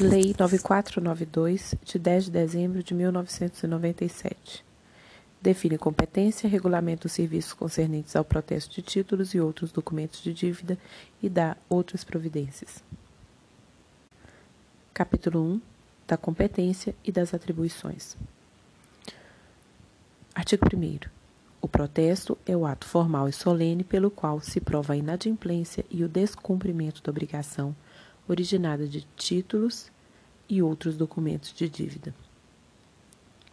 [0.00, 4.64] Lei 9492, de 10 de dezembro de 1997.
[5.42, 10.78] Define competência, regulamenta os serviços concernentes ao protesto de títulos e outros documentos de dívida
[11.22, 12.82] e dá outras providências.
[14.94, 15.60] Capítulo 1
[16.08, 18.16] da competência e das atribuições.
[20.34, 21.10] Artigo 1.
[21.60, 26.02] O protesto é o ato formal e solene pelo qual se prova a inadimplência e
[26.02, 27.76] o descumprimento da obrigação
[28.28, 29.90] originada de títulos
[30.48, 32.14] e outros documentos de dívida.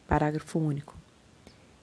[0.07, 0.97] Parágrafo único.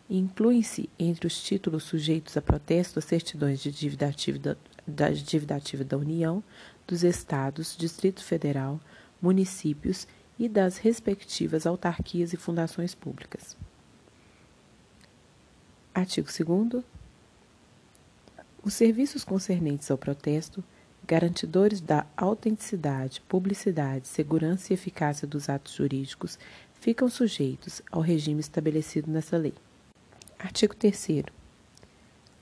[0.09, 4.57] Incluem-se entre os títulos sujeitos a protesto as certidões de dívida ativa da,
[4.87, 6.43] da dívida ativa da União,
[6.87, 8.81] dos Estados, Distrito Federal,
[9.21, 10.07] municípios
[10.39, 13.57] e das respectivas autarquias e fundações públicas.
[15.95, 16.85] Artigo 2.
[18.63, 20.65] Os serviços concernentes ao protesto
[21.07, 26.39] garantidores da autenticidade, publicidade, segurança e eficácia dos atos jurídicos,
[26.81, 29.55] ficam sujeitos ao regime estabelecido nessa lei.
[30.39, 31.25] Artigo 3.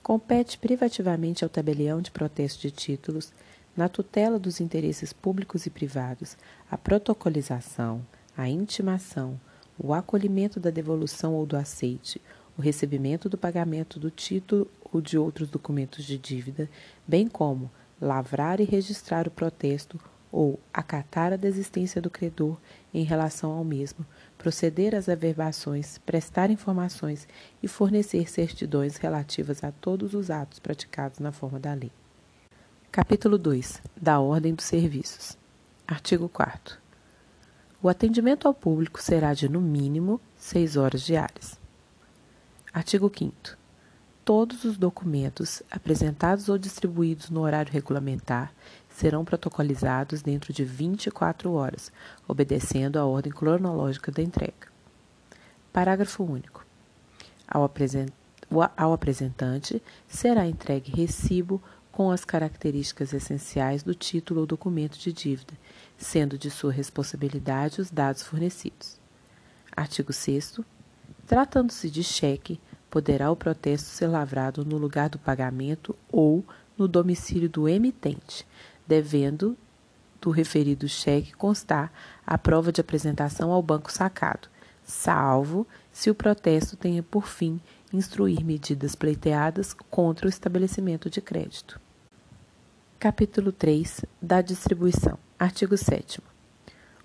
[0.01, 3.31] Compete privativamente ao tabelião de protesto de títulos,
[3.75, 6.37] na tutela dos interesses públicos e privados,
[6.69, 8.05] a protocolização,
[8.37, 9.39] a intimação,
[9.79, 12.21] o acolhimento da devolução ou do aceite,
[12.57, 16.69] o recebimento do pagamento do título ou de outros documentos de dívida,
[17.07, 17.71] bem como
[18.03, 19.99] lavrar e registrar o protesto
[20.31, 22.57] ou acatar a desistência do credor
[22.93, 24.05] em relação ao mesmo,
[24.37, 27.27] proceder às averbações, prestar informações
[27.61, 31.91] e fornecer certidões relativas a todos os atos praticados na forma da lei.
[32.91, 35.37] Capítulo 2 da Ordem dos Serviços.
[35.87, 36.77] Artigo 4
[37.81, 41.59] O atendimento ao público será de, no mínimo, seis horas diárias.
[42.73, 43.62] Artigo 5
[44.25, 48.53] Todos os documentos apresentados ou distribuídos no horário regulamentar
[48.87, 51.91] serão protocolizados dentro de 24 horas,
[52.25, 54.71] obedecendo à ordem cronológica da entrega.
[55.73, 56.65] Parágrafo único.
[57.45, 57.69] Ao,
[58.77, 65.53] ao apresentante será entregue recibo com as características essenciais do título ou documento de dívida,
[65.97, 68.97] sendo de sua responsabilidade os dados fornecidos.
[69.75, 70.61] Artigo 6.
[71.27, 72.59] Tratando-se de cheque,
[72.93, 76.45] poderá o protesto ser lavrado no lugar do pagamento ou
[76.77, 78.45] no domicílio do emitente,
[78.85, 79.57] devendo
[80.21, 81.91] do referido cheque constar
[82.23, 84.47] a prova de apresentação ao banco sacado,
[84.83, 87.59] salvo se o protesto tenha por fim
[87.91, 91.81] instruir medidas pleiteadas contra o estabelecimento de crédito.
[92.99, 95.17] Capítulo 3 da distribuição.
[95.39, 96.21] Artigo 7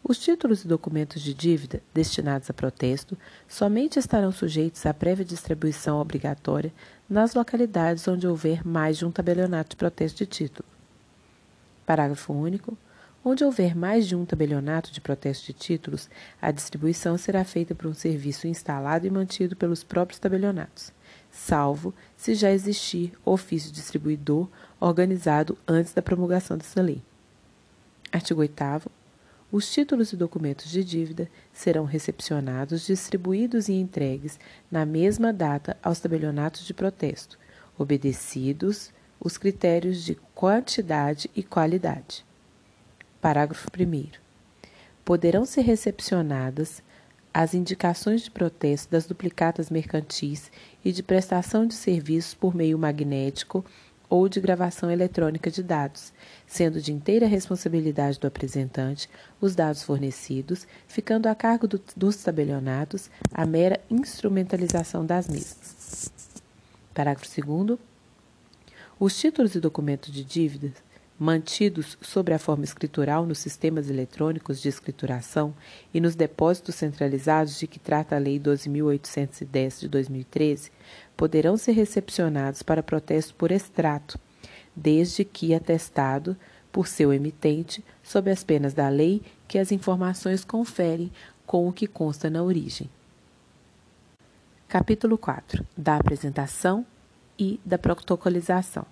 [0.08, 6.00] os títulos e documentos de dívida destinados a protesto somente estarão sujeitos à prévia distribuição
[6.00, 6.72] obrigatória
[7.06, 10.66] nas localidades onde houver mais de um tabelionato de protesto de título.
[11.84, 12.76] Parágrafo único.
[13.22, 16.08] Onde houver mais de um tabelionato de protesto de títulos,
[16.40, 20.92] a distribuição será feita por um serviço instalado e mantido pelos próprios tabelionatos,
[21.30, 24.48] salvo se já existir ofício distribuidor
[24.80, 27.02] organizado antes da promulgação dessa lei.
[28.10, 28.97] Artigo 8
[29.50, 34.38] os títulos e documentos de dívida serão recepcionados, distribuídos e entregues
[34.70, 37.38] na mesma data aos tabelionatos de protesto,
[37.78, 42.24] obedecidos os critérios de quantidade e qualidade.
[43.20, 44.10] Parágrafo 1.
[45.04, 46.82] Poderão ser recepcionadas
[47.32, 50.50] as indicações de protesto das duplicatas mercantis
[50.84, 53.64] e de prestação de serviços por meio magnético
[54.08, 56.12] ou de gravação eletrônica de dados,
[56.46, 59.08] sendo de inteira responsabilidade do apresentante
[59.40, 66.10] os dados fornecidos, ficando a cargo do, dos tabelionatos a mera instrumentalização das mesmas.
[66.94, 67.78] Parágrafo 2.
[68.98, 70.88] Os títulos e documentos de dívidas
[71.18, 75.52] mantidos sobre a forma escritural nos sistemas eletrônicos de escrituração
[75.92, 80.70] e nos depósitos centralizados de que trata a Lei 12.810 de 2013,
[81.18, 84.16] poderão ser recepcionados para protesto por extrato,
[84.74, 86.36] desde que atestado
[86.70, 91.10] por seu emitente, sob as penas da lei que as informações conferem
[91.44, 92.88] com o que consta na origem.
[94.68, 96.86] Capítulo 4 da apresentação
[97.36, 98.86] e da protocolização.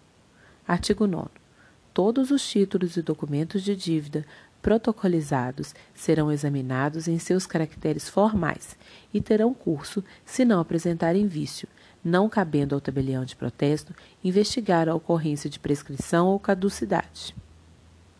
[0.66, 1.46] Artigo 9
[1.94, 4.26] todos os títulos e documentos de dívida
[4.60, 8.76] protocolizados serão examinados em seus caracteres formais
[9.14, 11.66] e terão curso se não apresentarem vício,
[12.06, 13.92] não cabendo ao tabelião de protesto
[14.22, 17.34] investigar a ocorrência de prescrição ou caducidade.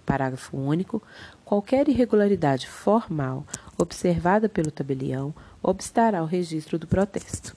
[0.04, 1.00] Parágrafo único.
[1.44, 3.46] Qualquer irregularidade formal
[3.78, 7.54] observada pelo tabelião obstará o registro do protesto.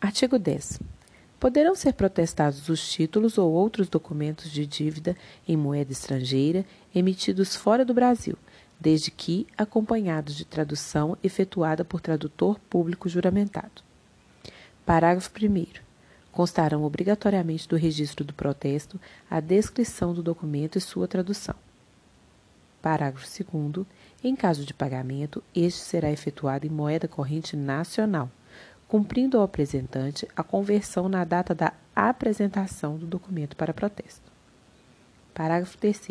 [0.00, 0.78] Artigo 10.
[1.40, 5.16] Poderão ser protestados os títulos ou outros documentos de dívida
[5.48, 8.38] em moeda estrangeira emitidos fora do Brasil,
[8.78, 13.85] desde que acompanhados de tradução efetuada por tradutor público juramentado.
[14.86, 15.66] Parágrafo 1.
[16.30, 21.56] Constarão obrigatoriamente do registro do protesto a descrição do documento e sua tradução.
[22.80, 23.84] Parágrafo 2.
[24.22, 28.30] Em caso de pagamento, este será efetuado em moeda corrente nacional,
[28.86, 34.30] cumprindo ao apresentante a conversão na data da apresentação do documento para protesto.
[35.34, 36.10] Parágrafo 3.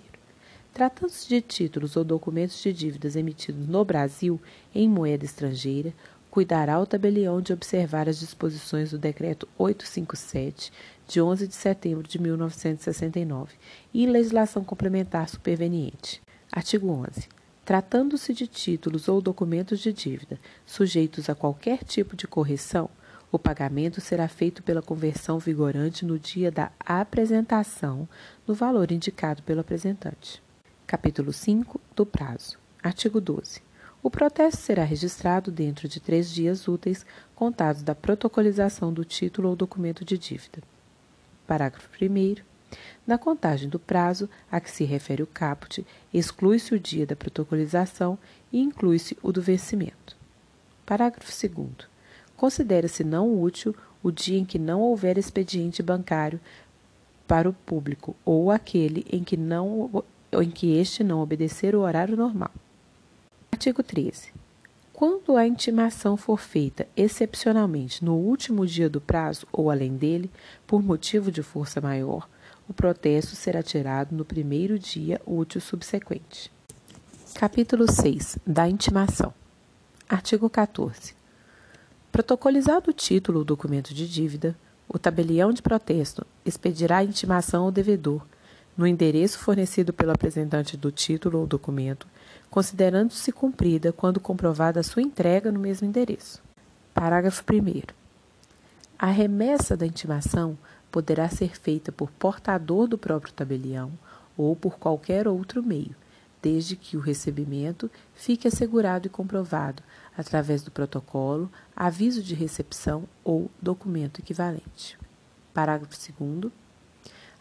[0.73, 4.37] Tratando-se de títulos ou documentos de dívidas emitidos no Brasil
[4.73, 5.93] em moeda estrangeira,
[6.35, 10.69] cuidará o tabelião de observar as disposições do Decreto 857,
[11.07, 13.53] de 11 de setembro de 1969,
[13.93, 16.21] e legislação complementar superveniente.
[16.51, 17.29] Artigo 11.
[17.63, 22.89] Tratando-se de títulos ou documentos de dívida sujeitos a qualquer tipo de correção,
[23.31, 28.09] o pagamento será feito pela conversão vigorante no dia da apresentação,
[28.45, 30.43] no valor indicado pelo apresentante.
[30.85, 32.57] Capítulo 5 do prazo.
[32.83, 33.61] Artigo 12.
[34.05, 37.03] O protesto será registrado dentro de três dias úteis
[37.33, 40.59] contados da protocolização do título ou documento de dívida.
[41.47, 42.35] Parágrafo 1.
[43.07, 48.15] Na contagem do prazo a que se refere o caput, exclui-se o dia da protocolização
[48.53, 50.15] e inclui-se o do vencimento.
[50.85, 51.69] Parágrafo 2.
[52.37, 56.39] Considera-se não útil o dia em que não houver expediente bancário
[57.27, 62.15] para o público ou aquele em que, não, em que este não obedecer o horário
[62.15, 62.51] normal.
[63.55, 64.33] Artigo 13.
[64.91, 70.29] Quando a intimação for feita excepcionalmente no último dia do prazo ou além dele,
[70.67, 72.27] por motivo de força maior,
[72.67, 76.51] o protesto será tirado no primeiro dia útil subsequente.
[77.33, 79.33] Capítulo 6 da intimação.
[80.09, 81.15] Artigo 14.
[82.11, 84.53] Protocolizado o título ou documento de dívida,
[84.85, 88.21] o tabelião de protesto expedirá a intimação ao devedor
[88.77, 92.07] no endereço fornecido pelo apresentante do título ou documento,
[92.49, 96.41] considerando-se cumprida quando comprovada a sua entrega no mesmo endereço.
[96.93, 97.83] Parágrafo 1.
[98.97, 100.57] A remessa da intimação
[100.91, 103.91] poderá ser feita por portador do próprio tabelião
[104.37, 105.95] ou por qualquer outro meio,
[106.41, 109.83] desde que o recebimento fique assegurado e comprovado
[110.17, 114.97] através do protocolo, aviso de recepção ou documento equivalente.
[115.53, 116.51] Parágrafo 2.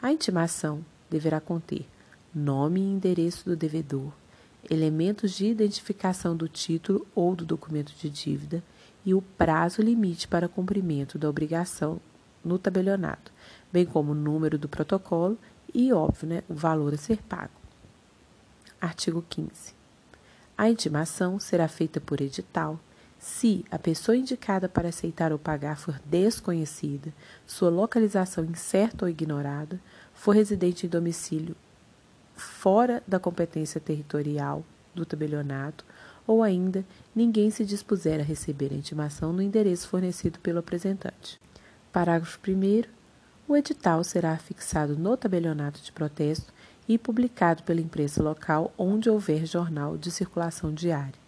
[0.03, 1.87] A intimação deverá conter
[2.35, 4.13] nome e endereço do devedor,
[4.71, 8.63] elementos de identificação do título ou do documento de dívida
[9.05, 12.01] e o prazo limite para cumprimento da obrigação
[12.45, 13.33] no tabelionato,
[13.73, 15.39] bem como o número do protocolo
[15.73, 17.53] e, óbvio, né, o valor a ser pago.
[18.81, 19.75] Artigo 15.
[20.57, 22.79] A intimação será feita por edital
[23.19, 27.13] se a pessoa indicada para aceitar ou pagar for desconhecida,
[27.47, 29.81] sua localização incerta ou ignorada,
[30.13, 31.57] for residente em domicílio
[32.37, 34.65] fora da competência territorial
[34.95, 35.85] do tabelionato,
[36.27, 36.85] ou ainda
[37.15, 41.41] ninguém se dispuser a receber a intimação no endereço fornecido pelo apresentante.
[41.93, 42.85] Parágrafo 1.
[43.47, 46.53] O edital será fixado no tabelionato de protesto
[46.89, 51.25] e publicado pela imprensa local onde houver jornal de circulação diária.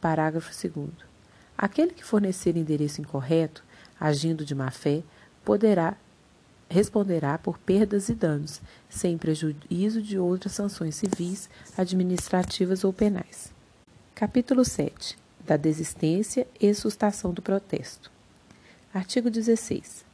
[0.00, 0.90] Parágrafo 2.
[1.56, 3.64] Aquele que fornecer endereço incorreto,
[3.98, 5.02] agindo de má-fé,
[5.44, 5.96] poderá
[6.68, 13.52] responderá por perdas e danos, sem prejuízo de outras sanções civis, administrativas ou penais.
[14.14, 15.18] Capítulo 7.
[15.46, 18.10] Da desistência e sustação do protesto.
[18.92, 20.04] Artigo 16.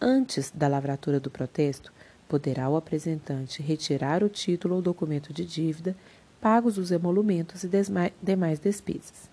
[0.00, 1.92] Antes da lavratura do protesto,
[2.28, 5.96] poderá o apresentante retirar o título ou documento de dívida,
[6.40, 7.70] pagos os emolumentos e
[8.22, 9.28] demais despesas.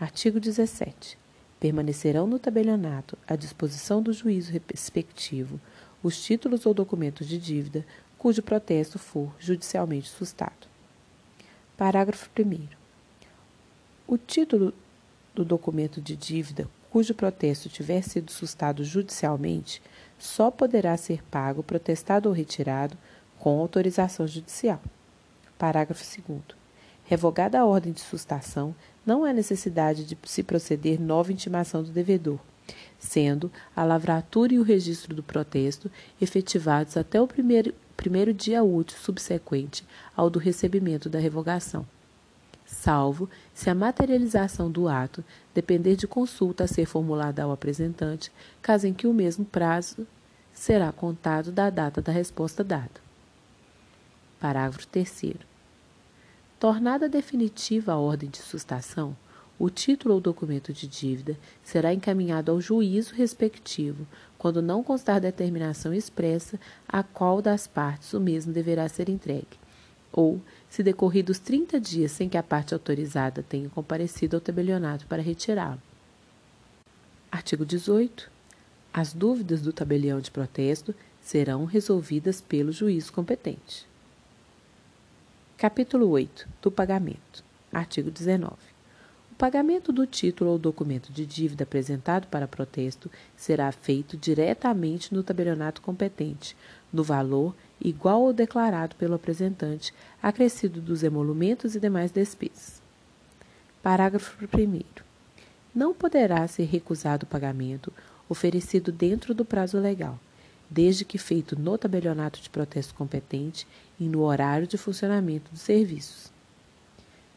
[0.00, 1.18] Artigo 17.
[1.58, 5.60] Permanecerão no tabelionato, à disposição do juízo respectivo,
[6.04, 7.84] os títulos ou documentos de dívida
[8.18, 10.68] cujo protesto for judicialmente sustado.
[11.78, 12.68] Parágrafo 1.
[14.06, 14.74] O título
[15.34, 19.82] do documento de dívida cujo protesto tiver sido sustado judicialmente,
[20.18, 22.96] só poderá ser pago, protestado ou retirado
[23.38, 24.80] com autorização judicial.
[25.58, 26.40] Parágrafo 2.
[27.04, 32.38] Revogada a ordem de sustação, não há necessidade de se proceder nova intimação do devedor,
[33.04, 38.98] sendo a lavratura e o registro do protesto efetivados até o primeiro, primeiro dia útil
[38.98, 39.84] subsequente
[40.16, 41.86] ao do recebimento da revogação
[42.74, 48.86] salvo se a materialização do ato depender de consulta a ser formulada ao apresentante, caso
[48.86, 50.06] em que o mesmo prazo
[50.52, 53.02] será contado da data da resposta dada.
[54.40, 55.34] Parágrafo 3.
[56.58, 59.16] Tornada definitiva a ordem de sustação,
[59.58, 64.06] o título ou documento de dívida será encaminhado ao juízo respectivo,
[64.36, 66.58] quando não constar determinação expressa
[66.88, 69.64] a qual das partes o mesmo deverá ser entregue
[70.16, 75.20] ou se decorridos 30 dias sem que a parte autorizada tenha comparecido ao tabelionato para
[75.20, 75.82] retirá-lo.
[77.32, 78.30] Artigo 18.
[78.92, 83.88] As dúvidas do tabelião de protesto serão resolvidas pelo juiz competente.
[85.58, 86.46] Capítulo 8.
[86.62, 87.42] Do pagamento.
[87.72, 88.73] Artigo 19.
[89.34, 95.24] O pagamento do título ou documento de dívida apresentado para protesto será feito diretamente no
[95.24, 96.56] tabelionato competente,
[96.92, 102.80] no valor igual ao declarado pelo apresentante, acrescido dos emolumentos e demais despesas.
[103.82, 104.82] Parágrafo 1.
[105.74, 107.92] Não poderá ser recusado o pagamento
[108.28, 110.16] oferecido dentro do prazo legal,
[110.70, 113.66] desde que feito no tabelionato de protesto competente
[113.98, 116.30] e no horário de funcionamento dos serviços.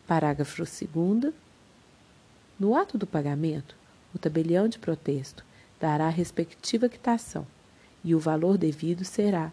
[0.05, 1.33] Parágrafo 2.
[2.59, 3.75] No ato do pagamento,
[4.15, 5.45] o tabelião de protesto
[5.79, 7.45] dará a respectiva quitação
[8.03, 9.51] e o valor devido será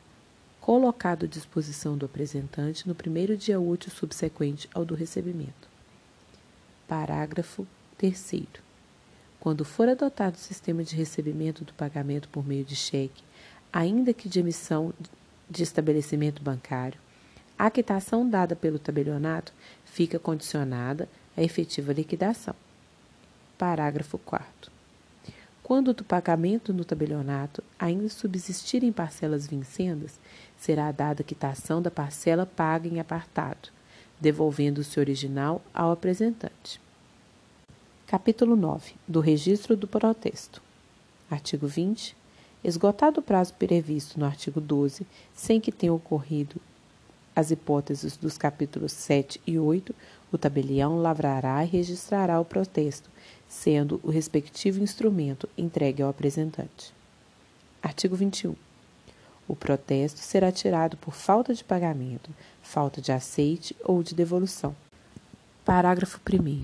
[0.59, 5.69] colocado à disposição do apresentante no primeiro dia útil subsequente ao do recebimento.
[6.89, 7.67] Parágrafo
[7.99, 8.47] 3.
[9.39, 13.23] Quando for adotado o sistema de recebimento do pagamento por meio de cheque,
[13.71, 14.95] ainda que de emissão
[15.51, 16.99] de estabelecimento bancário,
[17.59, 19.53] a quitação dada pelo tabelionato
[19.85, 21.07] fica condicionada
[21.37, 22.57] à efetiva liquidação.
[23.57, 24.73] Parágrafo 4.
[25.63, 30.19] Quando do pagamento no tabelionato ainda subsistirem parcelas vincendas,
[30.59, 33.69] será dada quitação da parcela paga em apartado,
[34.21, 36.81] devolvendo-se o original ao apresentante.
[38.07, 38.95] Capítulo 9.
[39.07, 40.61] Do registro do protesto.
[41.31, 42.17] Artigo 20.
[42.63, 46.61] Esgotado o prazo previsto no artigo 12, sem que tenha ocorrido
[47.37, 49.95] as hipóteses dos capítulos 7 e 8,
[50.31, 53.11] o tabelião lavrará e registrará o protesto,
[53.49, 56.93] sendo o respectivo instrumento entregue ao apresentante.
[57.83, 58.55] Artigo 21.
[59.47, 62.31] O protesto será tirado por falta de pagamento,
[62.63, 64.75] falta de aceite ou de devolução.
[65.65, 66.63] Parágrafo 1.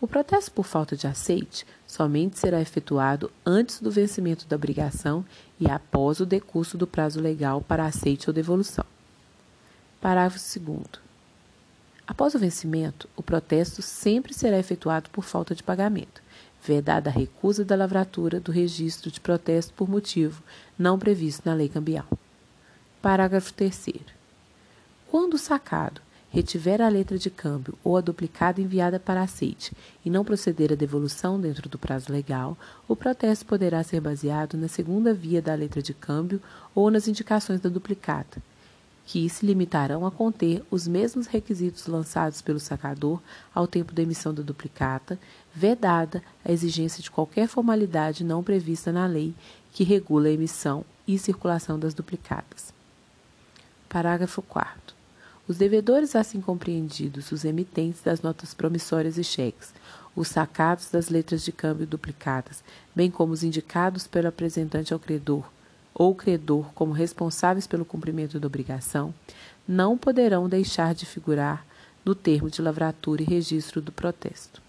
[0.00, 5.24] O protesto por falta de aceite somente será efetuado antes do vencimento da obrigação
[5.58, 8.84] e após o decurso do prazo legal para aceite ou devolução.
[10.00, 11.09] Parágrafo 2.
[12.10, 16.20] Após o vencimento, o protesto sempre será efetuado por falta de pagamento,
[16.60, 20.42] vedada a recusa da lavratura do registro de protesto por motivo
[20.76, 22.08] não previsto na lei cambial.
[23.00, 23.90] Parágrafo 3.
[25.08, 26.00] Quando o sacado
[26.30, 29.72] retiver a letra de câmbio ou a duplicada enviada para aceite
[30.04, 34.66] e não proceder à devolução dentro do prazo legal, o protesto poderá ser baseado na
[34.66, 36.42] segunda via da letra de câmbio
[36.74, 38.42] ou nas indicações da duplicata,
[39.10, 43.20] que se limitarão a conter os mesmos requisitos lançados pelo sacador
[43.52, 45.18] ao tempo da emissão da duplicata,
[45.52, 49.34] vedada a exigência de qualquer formalidade não prevista na lei
[49.72, 52.72] que regula a emissão e circulação das duplicatas.
[53.88, 54.94] Parágrafo 4.
[55.48, 59.74] Os devedores assim compreendidos, os emitentes das notas promissórias e cheques,
[60.14, 62.62] os sacados das letras de câmbio duplicadas,
[62.94, 65.44] bem como os indicados pelo apresentante ao credor,
[65.94, 69.14] ou credor como responsáveis pelo cumprimento da obrigação,
[69.66, 71.64] não poderão deixar de figurar
[72.04, 74.62] no termo de lavratura e registro do protesto.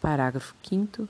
[0.00, 1.08] Parágrafo 5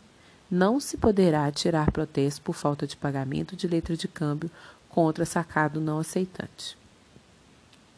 [0.51, 4.51] não se poderá tirar protesto por falta de pagamento de letra de câmbio
[4.89, 6.77] contra sacado não aceitante.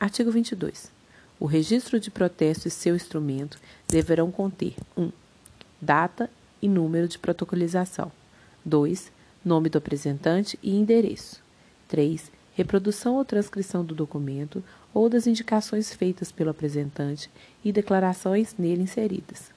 [0.01, 0.91] Artigo 22.
[1.39, 5.03] O registro de protesto e seu instrumento deverão conter 1.
[5.03, 5.13] Um,
[5.81, 6.31] data
[6.63, 8.11] e número de protocolização.
[8.65, 9.13] 2
[9.47, 11.41] nome do apresentante e endereço.
[11.89, 12.33] 3.
[12.55, 14.63] Reprodução ou transcrição do documento
[14.93, 17.31] ou das indicações feitas pelo apresentante
[17.65, 19.51] e declarações nele inseridas.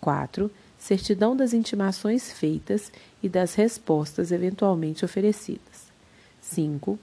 [0.00, 0.50] 4.
[0.78, 2.92] Certidão das intimações feitas
[3.22, 5.86] e das respostas eventualmente oferecidas.
[6.42, 6.98] 5.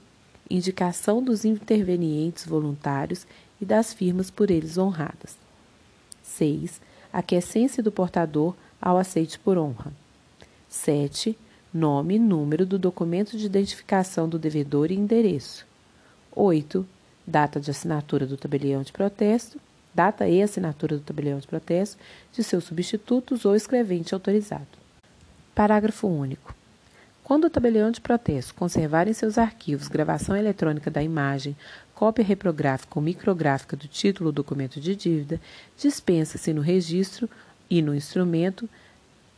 [0.48, 3.26] Indicação dos intervenientes voluntários
[3.60, 5.36] e das firmas por eles honradas.
[6.22, 6.80] 6.
[7.12, 9.92] Aquiescência do portador ao aceite por honra.
[10.68, 11.36] 7
[11.74, 15.66] nome e número do documento de identificação do devedor e endereço.
[16.30, 16.86] 8.
[17.26, 19.58] Data de assinatura do tabelião de protesto,
[19.92, 21.98] data e assinatura do tabelião de protesto
[22.32, 24.68] de seus substitutos ou escrevente autorizado.
[25.52, 26.54] Parágrafo único.
[27.24, 31.56] Quando o tabelião de protesto conservar em seus arquivos gravação eletrônica da imagem,
[31.92, 35.40] cópia reprográfica ou micrográfica do título ou documento de dívida,
[35.76, 37.28] dispensa-se no registro
[37.68, 38.68] e no instrumento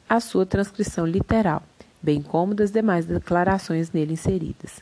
[0.09, 1.63] a sua transcrição literal
[2.07, 4.81] bem como das demais declarações nele inseridas.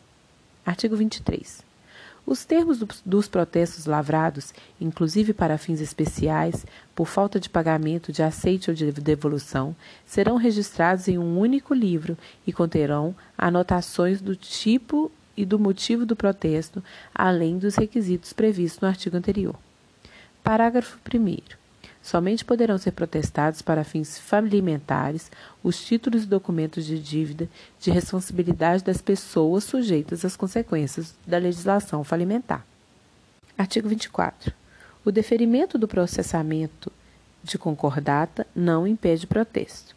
[0.66, 1.62] Artigo 23.
[2.26, 8.22] Os termos do, dos protestos lavrados, inclusive para fins especiais, por falta de pagamento de
[8.22, 12.16] aceite ou de devolução, serão registrados em um único livro
[12.46, 18.88] e conterão anotações do tipo e do motivo do protesto, além dos requisitos previstos no
[18.88, 19.56] artigo anterior.
[20.42, 21.63] Parágrafo 1.
[22.04, 25.32] Somente poderão ser protestados para fins falimentares
[25.62, 27.48] os títulos e documentos de dívida
[27.80, 32.62] de responsabilidade das pessoas sujeitas às consequências da legislação falimentar.
[33.56, 34.52] Artigo 24.
[35.02, 36.92] O deferimento do processamento
[37.42, 39.96] de concordata não impede protesto.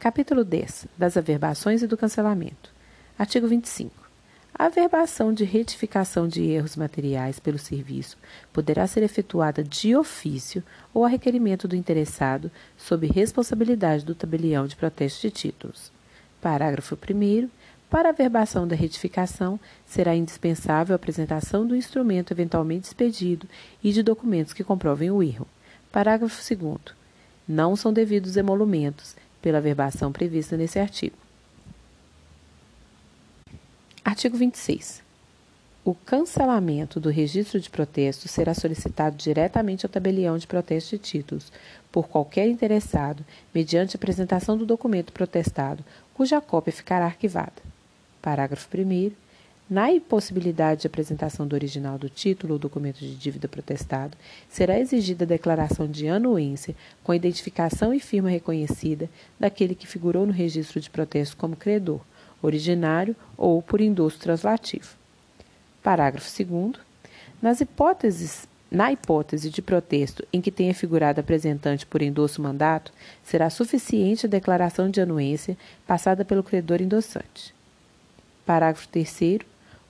[0.00, 0.86] Capítulo 10.
[0.98, 2.72] Das averbações e do cancelamento.
[3.16, 3.99] Artigo 25.
[4.60, 8.18] A averbação de retificação de erros materiais pelo serviço
[8.52, 10.62] poderá ser efetuada de ofício
[10.92, 15.90] ou a requerimento do interessado, sob responsabilidade do tabelião de protesto de títulos.
[16.42, 17.48] Parágrafo 1.
[17.88, 23.48] Para a averbação da retificação, será indispensável a apresentação do instrumento eventualmente expedido
[23.82, 25.48] e de documentos que comprovem o erro.
[25.90, 26.78] Parágrafo 2.
[27.48, 31.16] Não são devidos emolumentos pela averbação prevista nesse artigo.
[34.02, 35.02] Artigo 26.
[35.84, 41.52] O cancelamento do registro de protesto será solicitado diretamente ao tabelião de protesto de títulos
[41.92, 47.62] por qualquer interessado, mediante apresentação do documento protestado, cuja cópia ficará arquivada.
[48.22, 49.12] Parágrafo 1.
[49.68, 54.16] Na impossibilidade de apresentação do original do título ou documento de dívida protestado,
[54.48, 60.32] será exigida a declaração de anuência com identificação e firma reconhecida daquele que figurou no
[60.32, 62.00] registro de protesto como credor,
[62.42, 64.96] originário ou por endosso translativo.
[65.82, 66.72] Parágrafo 2
[67.40, 72.92] Nas hipóteses na hipótese de protesto em que tenha figurado apresentante por endosso mandato,
[73.24, 77.52] será suficiente a declaração de anuência passada pelo credor endossante.
[78.46, 79.40] Parágrafo 3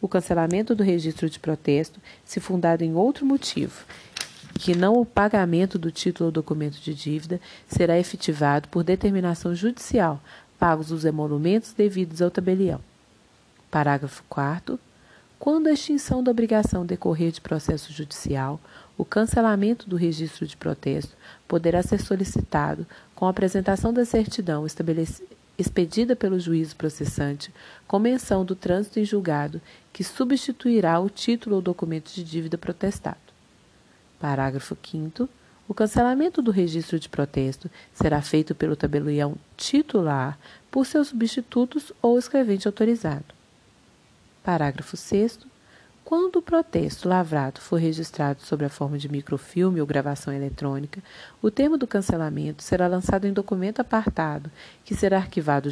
[0.00, 3.85] o cancelamento do registro de protesto, se fundado em outro motivo,
[4.54, 7.38] que não o pagamento do título ou documento de dívida,
[7.69, 10.23] será efetivado por determinação judicial
[10.60, 12.80] pagos os emolumentos devidos ao tabelião.
[13.70, 14.78] Parágrafo 4
[15.40, 18.60] quando a extinção da obrigação decorrer de processo judicial,
[18.98, 21.16] o cancelamento do registro de protesto
[21.49, 24.66] poderá ser solicitado com a apresentação da certidão
[25.58, 27.50] expedida pelo juízo processante,
[27.88, 29.62] com menção do trânsito em julgado,
[29.94, 33.16] que substituirá o título ou documento de dívida protestado.
[34.20, 35.26] Parágrafo 5
[35.71, 40.37] o cancelamento do registro de protesto será feito pelo tabelião titular
[40.69, 43.26] por seus substitutos ou escrevente autorizado.
[44.43, 45.39] Parágrafo 6.
[46.04, 51.00] Quando o protesto lavrado for registrado sob a forma de microfilme ou gravação eletrônica,
[51.41, 54.50] o termo do cancelamento será lançado em documento apartado,
[54.85, 55.71] que será arquivado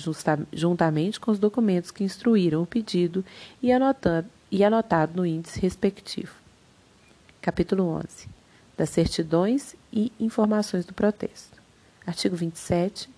[0.52, 3.24] juntamente com os documentos que instruíram o pedido
[3.60, 3.70] e
[4.52, 6.36] e anotado no índice respectivo.
[7.42, 8.37] Capítulo 11
[8.78, 11.60] das certidões e informações do protesto.
[12.06, 13.10] Artigo 27.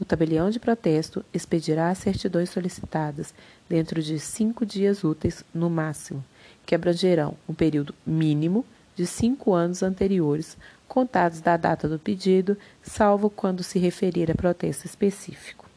[0.00, 3.34] O tabelião de protesto expedirá as certidões solicitadas
[3.68, 6.24] dentro de cinco dias úteis, no máximo,
[6.64, 8.64] que abrangerão um período mínimo
[8.96, 10.56] de cinco anos anteriores,
[10.88, 15.68] contados da data do pedido, salvo quando se referir a protesto específico.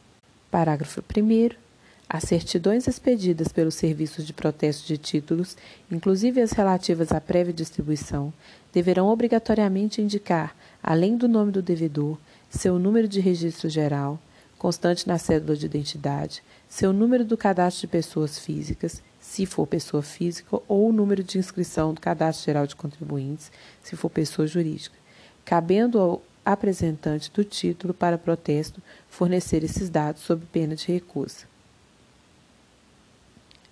[0.50, 1.71] Parágrafo 1.
[2.14, 5.56] As certidões expedidas pelos serviços de protesto de títulos,
[5.90, 8.34] inclusive as relativas à prévia distribuição,
[8.74, 12.18] deverão obrigatoriamente indicar, além do nome do devedor,
[12.50, 14.20] seu número de registro geral,
[14.58, 20.04] constante na cédula de identidade, seu número do cadastro de pessoas físicas, se for pessoa
[20.04, 23.50] física, ou o número de inscrição do cadastro geral de contribuintes,
[23.82, 24.98] se for pessoa jurídica,
[25.46, 31.51] cabendo ao apresentante do título para protesto fornecer esses dados sob pena de recusa.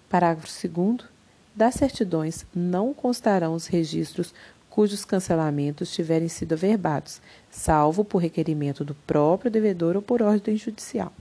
[0.10, 1.08] Parágrafo 2.
[1.56, 4.34] Das certidões não constarão os registros
[4.70, 11.12] cujos cancelamentos tiverem sido averbados, salvo por requerimento do próprio devedor ou por ordem judicial.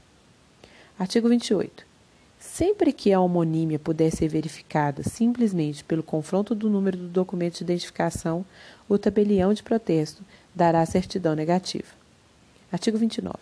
[0.98, 1.86] Artigo 28.
[2.38, 7.64] Sempre que a homonímia puder ser verificada simplesmente pelo confronto do número do documento de
[7.64, 8.44] identificação,
[8.88, 10.22] o tabelião de protesto
[10.54, 11.88] dará certidão negativa.
[12.70, 13.36] Artigo 29.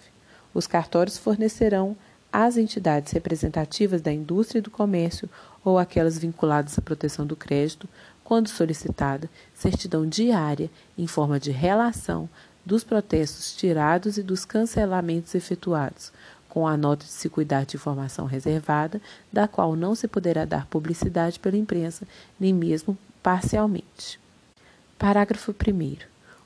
[0.55, 1.97] Os cartórios fornecerão
[2.33, 5.29] às entidades representativas da indústria e do comércio
[5.65, 7.89] ou aquelas vinculadas à proteção do crédito,
[8.23, 12.29] quando solicitada, certidão diária em forma de relação
[12.65, 16.13] dos protestos tirados e dos cancelamentos efetuados,
[16.49, 19.01] com a nota de se cuidar de informação reservada,
[19.33, 22.07] da qual não se poderá dar publicidade pela imprensa,
[22.41, 24.19] nem mesmo parcialmente.
[24.99, 25.97] Parágrafo 1.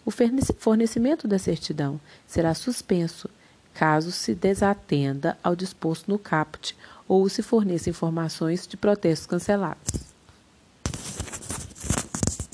[0.04, 3.30] O fornecimento da certidão será suspenso
[3.80, 6.76] caso se desatenda ao disposto no caput
[7.08, 10.04] ou se forneça informações de protestos cancelados.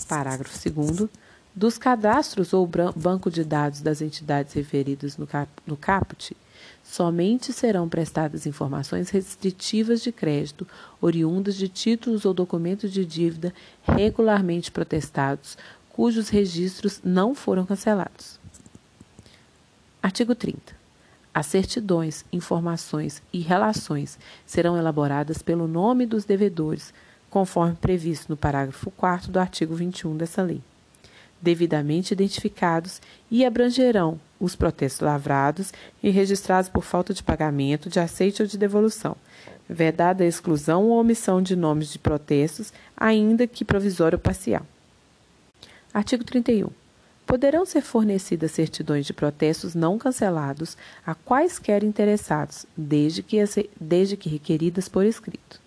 [0.08, 1.10] Parágrafo 2
[1.52, 6.36] dos cadastros ou banco de dados das entidades referidas no, cap no caput,
[6.84, 10.64] somente serão prestadas informações restritivas de crédito,
[11.00, 15.58] oriundas de títulos ou documentos de dívida regularmente protestados,
[15.90, 18.38] cujos registros não foram cancelados.
[20.00, 20.75] Artigo 30.
[21.36, 26.94] As certidões, informações e relações serão elaboradas pelo nome dos devedores,
[27.28, 30.62] conforme previsto no parágrafo 4 do artigo 21 dessa lei
[31.38, 38.40] devidamente identificados e abrangerão os protestos lavrados e registrados por falta de pagamento, de aceite
[38.40, 39.14] ou de devolução,
[39.68, 44.66] vedada a exclusão ou omissão de nomes de protestos, ainda que provisório ou parcial.
[45.92, 46.70] Artigo 31.
[47.26, 53.38] Poderão ser fornecidas certidões de protestos não cancelados a quaisquer interessados, desde que,
[53.80, 55.60] desde que requeridas por escrito.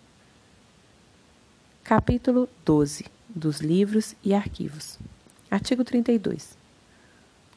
[1.84, 4.98] Capítulo 12 dos livros e arquivos.
[5.52, 6.58] Artigo 32.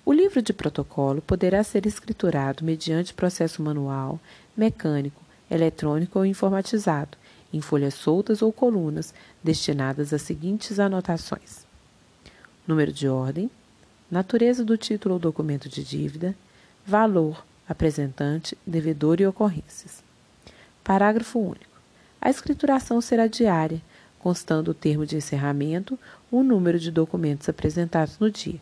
[0.04, 4.18] O livro de protocolo poderá ser escriturado mediante processo manual,
[4.56, 7.16] mecânico, eletrônico ou informatizado,
[7.52, 11.64] em folhas soltas ou colunas, destinadas às seguintes anotações:
[12.66, 13.50] número de ordem,
[14.12, 16.36] natureza do título ou documento de dívida,
[16.86, 20.04] valor, apresentante, devedor e ocorrências.
[20.84, 21.80] Parágrafo único.
[22.20, 23.80] A escrituração será diária,
[24.18, 25.98] constando o termo de encerramento,
[26.30, 28.60] o número de documentos apresentados no dia,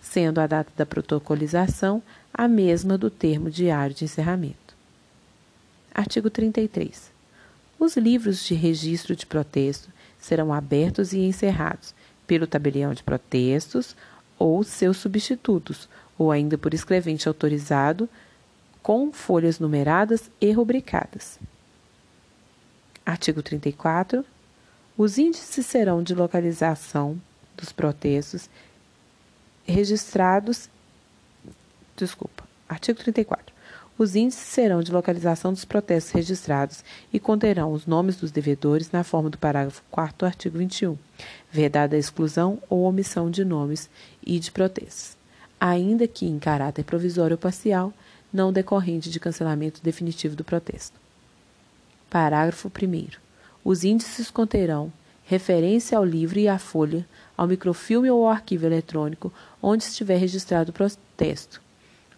[0.00, 4.74] sendo a data da protocolização a mesma do termo diário de encerramento.
[5.94, 7.10] Artigo 33.
[7.78, 11.94] Os livros de registro de protesto serão abertos e encerrados
[12.26, 13.94] pelo tabelião de protestos
[14.38, 18.08] ou seus substitutos, ou ainda por escrevente autorizado,
[18.82, 21.38] com folhas numeradas e rubricadas.
[23.04, 24.24] Artigo 34.
[24.96, 27.20] Os índices serão de localização
[27.56, 28.48] dos protestos
[29.66, 30.68] registrados.
[31.96, 32.44] Desculpa.
[32.68, 33.55] Artigo 34.
[33.98, 39.02] Os índices serão de localização dos protestos registrados e conterão os nomes dos devedores na
[39.02, 40.98] forma do parágrafo 4 do artigo 21,
[41.50, 43.88] vedada a exclusão ou omissão de nomes
[44.22, 45.16] e de protestos,
[45.58, 47.90] ainda que em caráter provisório ou parcial,
[48.30, 51.00] não decorrente de cancelamento definitivo do protesto.
[52.10, 53.08] Parágrafo 1.
[53.64, 54.92] Os índices conterão
[55.24, 59.32] referência ao livro e à folha, ao microfilme ou ao arquivo eletrônico
[59.62, 61.62] onde estiver registrado o protesto,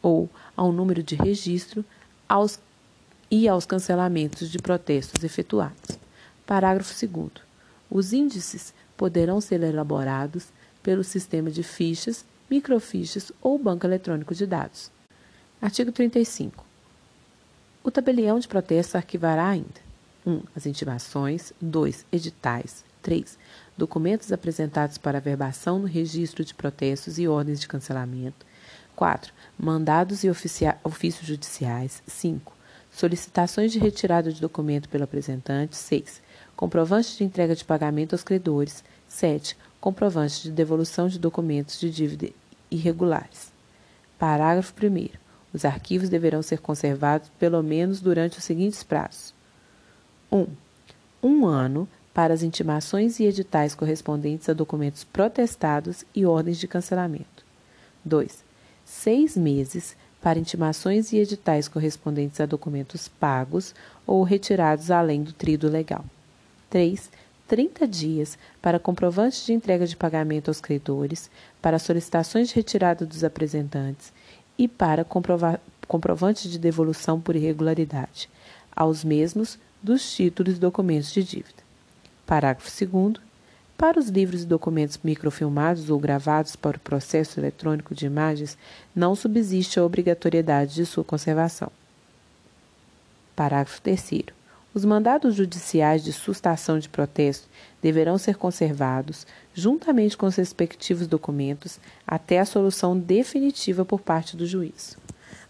[0.03, 1.85] ou ao número de registro
[2.29, 2.59] aos,
[3.31, 5.99] e aos cancelamentos de protestos efetuados.
[6.47, 7.31] Parágrafo 2.
[7.91, 10.49] Os índices poderão ser elaborados
[10.83, 14.91] pelo sistema de fichas, microfichas ou banco eletrônico de dados.
[15.61, 16.65] Artigo 35.
[17.83, 19.89] O tabelião de protestos arquivará ainda
[20.29, 20.43] 1.
[20.55, 21.53] As intimações.
[21.61, 22.05] 2.
[22.13, 22.85] Editais.
[23.03, 23.39] 3.
[23.77, 28.47] Documentos apresentados para averbação no registro de protestos e ordens de cancelamento.
[28.99, 29.33] 4.
[29.57, 32.03] Mandados e ofícios judiciais.
[32.09, 32.53] 5.
[32.91, 35.77] Solicitações de retirada de documento pelo apresentante.
[35.77, 36.21] 6.
[36.57, 38.83] Comprovantes de entrega de pagamento aos credores.
[39.07, 39.57] 7.
[39.81, 42.31] Comprovantes de devolução de documentos de dívida
[42.73, 43.53] irregulares.
[44.19, 45.11] Parágrafo 1.
[45.55, 49.33] Os arquivos deverão ser conservados pelo menos durante os seguintes prazos:
[50.33, 50.45] 1.
[51.23, 57.47] Um ano para as intimações e editais correspondentes a documentos protestados e ordens de cancelamento.
[58.05, 58.48] 2.
[58.91, 63.75] Seis meses para intimações e editais correspondentes a documentos pagos
[64.07, 66.03] ou retirados além do trido legal.
[66.71, 67.11] 3.
[67.47, 73.23] 30 dias para comprovantes de entrega de pagamento aos credores, para solicitações de retirada dos
[73.23, 74.11] apresentantes
[74.57, 75.07] e para
[75.87, 78.29] comprovantes de devolução por irregularidade,
[78.75, 81.63] aos mesmos dos títulos e documentos de dívida.
[82.27, 83.28] Parágrafo 2.
[83.79, 88.59] Para os livros e documentos microfilmados ou gravados para o processo eletrônico de imagens,
[88.93, 91.71] não subsiste a obrigatoriedade de sua conservação.
[93.37, 94.25] Parágrafo 3.
[94.75, 97.47] Os mandados judiciais de sustação de protesto
[97.81, 104.45] deverão ser conservados, juntamente com os respectivos documentos, até a solução definitiva por parte do
[104.45, 104.97] juiz.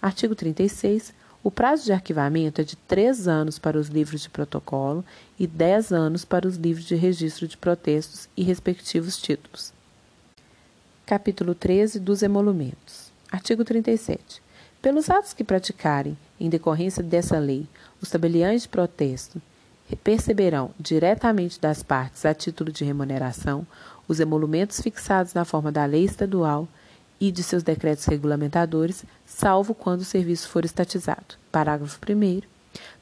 [0.02, 1.14] Artigo 36.
[1.48, 5.02] O prazo de arquivamento é de três anos para os livros de protocolo
[5.38, 9.72] e dez anos para os livros de registro de protestos e respectivos títulos.
[11.06, 13.10] Capítulo 13 dos emolumentos.
[13.32, 14.42] Artigo 37.
[14.82, 17.66] Pelos atos que praticarem, em decorrência dessa lei,
[17.98, 19.40] os tabeliães de protesto
[20.04, 23.66] perceberão diretamente das partes, a título de remuneração,
[24.06, 26.68] os emolumentos fixados na forma da lei estadual
[27.20, 31.36] e de seus decretos regulamentadores, salvo quando o serviço for estatizado.
[31.50, 32.42] Parágrafo 1.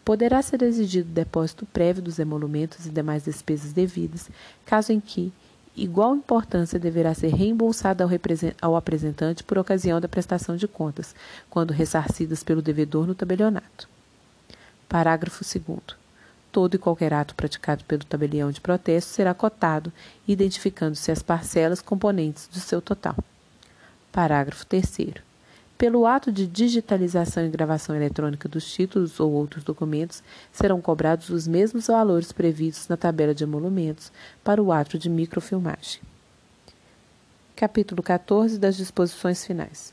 [0.04, 4.28] Poderá ser exigido depósito prévio dos emolumentos e demais despesas devidas,
[4.64, 5.32] caso em que
[5.76, 8.10] igual importância deverá ser reembolsada ao,
[8.62, 11.14] ao, apresentante por ocasião da prestação de contas,
[11.50, 13.88] quando ressarcidas pelo devedor no tabelionato.
[14.88, 15.80] Parágrafo 2.
[16.50, 19.92] Todo e qualquer ato praticado pelo tabelião de protesto será cotado,
[20.26, 23.16] identificando-se as parcelas componentes do seu total.
[24.16, 25.12] Parágrafo 3.
[25.76, 31.46] Pelo ato de digitalização e gravação eletrônica dos títulos ou outros documentos, serão cobrados os
[31.46, 34.10] mesmos valores previstos na tabela de emolumentos
[34.42, 36.00] para o ato de microfilmagem.
[37.54, 39.92] Capítulo 14 das disposições finais.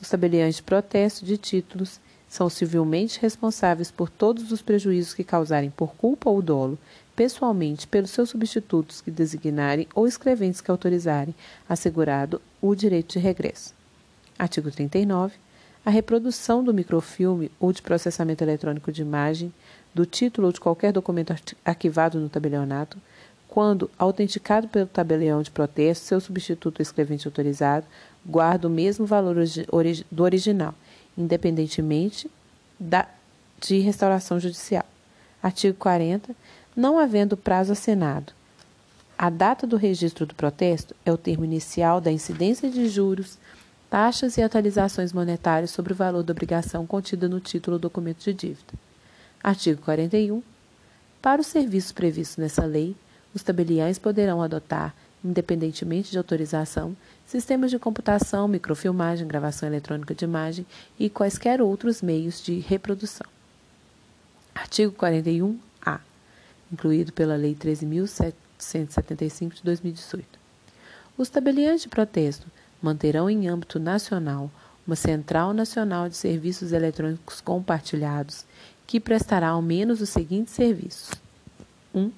[0.00, 5.70] Os tabeliões de protesto de títulos são civilmente responsáveis por todos os prejuízos que causarem
[5.70, 6.78] por culpa ou dolo,
[7.18, 11.34] pessoalmente pelos seus substitutos que designarem ou escreventes que autorizarem,
[11.68, 13.74] assegurado o direito de regresso.
[14.38, 15.34] Artigo 39.
[15.84, 19.52] A reprodução do microfilme ou de processamento eletrônico de imagem,
[19.92, 22.96] do título ou de qualquer documento arquivado no tabelionato,
[23.48, 27.84] quando autenticado pelo tabelião de protesto, seu substituto ou escrevente autorizado
[28.24, 29.34] guarda o mesmo valor
[30.12, 30.72] do original,
[31.16, 32.30] independentemente
[32.78, 33.08] da,
[33.60, 34.86] de restauração judicial.
[35.42, 36.34] Artigo 40.
[36.78, 38.32] Não havendo prazo assinado,
[39.18, 43.36] a data do registro do protesto é o termo inicial da incidência de juros
[43.90, 48.32] taxas e atualizações monetárias sobre o valor da obrigação contida no título ou documento de
[48.32, 48.74] dívida.
[49.42, 50.40] Artigo 41.
[51.20, 52.94] Para os serviços previstos nessa lei,
[53.34, 60.64] os tabeliães poderão adotar, independentemente de autorização, sistemas de computação, microfilmagem, gravação eletrônica de imagem
[60.96, 63.26] e quaisquer outros meios de reprodução.
[64.54, 65.67] Artigo 41-A,
[66.72, 70.26] incluído pela Lei 13.775 de 2018.
[71.16, 72.46] Os tabeliães de protesto
[72.80, 74.50] manterão em âmbito nacional
[74.88, 78.46] uma Central Nacional de Serviços Eletrônicos Compartilhados,
[78.86, 81.10] que prestará ao menos os seguintes serviços:
[81.94, 82.00] 1.
[82.00, 82.12] Um,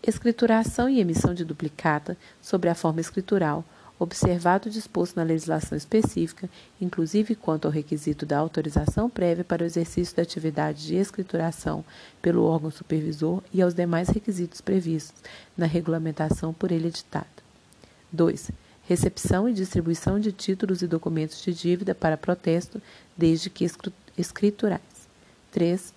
[0.00, 3.64] escrituração e emissão de duplicata sobre a forma escritural,
[3.98, 6.48] observado o disposto na legislação específica,
[6.80, 11.84] inclusive quanto ao requisito da autorização prévia para o exercício da atividade de escrituração
[12.20, 15.22] pelo órgão supervisor e aos demais requisitos previstos
[15.56, 17.26] na regulamentação por ele editada.
[18.12, 18.50] 2
[18.86, 22.80] recepção e distribuição de títulos e documentos de dívida para protesto,
[23.16, 23.66] desde que
[24.16, 24.82] escriturais.
[25.52, 25.94] 3.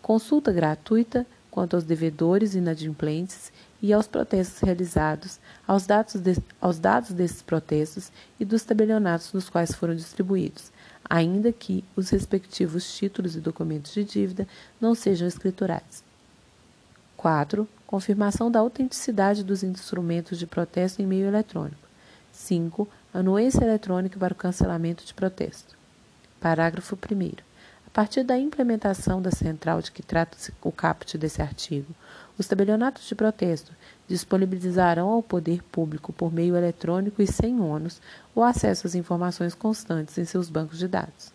[0.00, 7.10] Consulta gratuita quanto aos devedores inadimplentes e aos protestos realizados, aos dados, de, aos dados
[7.10, 10.72] desses protestos e dos tabelionatos nos quais foram distribuídos,
[11.08, 14.48] ainda que os respectivos títulos e documentos de dívida
[14.80, 16.02] não sejam escriturais.
[17.16, 17.68] 4.
[17.86, 21.88] Confirmação da autenticidade dos instrumentos de protesto em meio eletrônico.
[22.32, 22.88] 5.
[23.12, 25.76] Anuência eletrônica para o cancelamento de protesto.
[26.40, 27.47] Parágrafo 1.
[27.98, 31.92] Partir da implementação da central de que trata-se o caput desse artigo,
[32.38, 33.72] os tabelionatos de protesto
[34.06, 38.00] disponibilizarão ao poder público, por meio eletrônico e sem ônus,
[38.36, 41.32] o acesso às informações constantes em seus bancos de dados.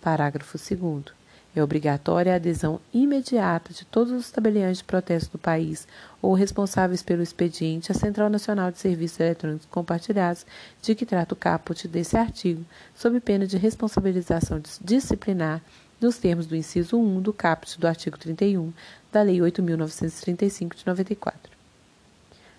[0.00, 1.19] Parágrafo 2.
[1.54, 5.86] É obrigatória a adesão imediata de todos os tabeliões de protesto do país
[6.22, 10.46] ou responsáveis pelo expediente à Central Nacional de Serviços Eletrônicos Compartilhados,
[10.80, 15.60] de que trata o caput desse artigo, sob pena de responsabilização disciplinar
[16.00, 18.72] nos termos do inciso 1 do caput do artigo 31
[19.10, 21.52] da Lei 8.935 de 94.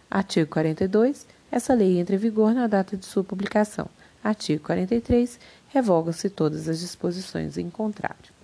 [0.10, 1.26] Artigo 42.
[1.50, 3.88] Essa lei entra em vigor na data de sua publicação.
[4.22, 5.40] Artigo 43.
[5.70, 8.41] Revogam-se todas as disposições em contrário.